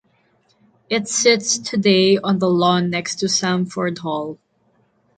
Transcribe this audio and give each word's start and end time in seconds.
It 0.89 1.07
sits 1.07 1.59
today 1.59 2.17
on 2.17 2.39
the 2.39 2.49
lawn 2.49 2.89
next 2.89 3.17
to 3.17 3.27
Samford 3.27 3.99
Hall. 3.99 4.39